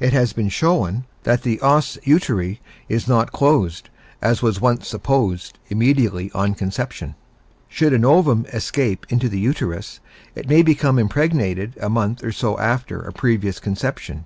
It 0.00 0.12
has 0.12 0.32
been 0.32 0.48
shown 0.48 1.04
that 1.22 1.42
the 1.44 1.60
os 1.60 1.96
uteri 2.02 2.58
is 2.88 3.06
not 3.06 3.30
closed, 3.30 3.88
as 4.20 4.42
was 4.42 4.60
once 4.60 4.88
supposed, 4.88 5.60
immediately 5.68 6.28
on 6.32 6.54
conception. 6.56 7.14
Should 7.68 7.92
an 7.92 8.04
ovum 8.04 8.46
escape 8.52 9.06
into 9.10 9.28
the 9.28 9.38
uterus, 9.38 10.00
it 10.34 10.48
may 10.48 10.62
become 10.62 10.98
impregnated 10.98 11.74
a 11.80 11.88
month 11.88 12.24
or 12.24 12.32
so 12.32 12.58
after 12.58 13.00
a 13.00 13.12
previous 13.12 13.60
conception. 13.60 14.24